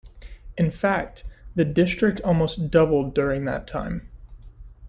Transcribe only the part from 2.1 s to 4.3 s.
almost doubled during that time.